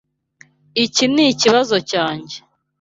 Iki 0.85 1.05
nikibazo 1.13 1.75
cyanjye. 1.89 2.37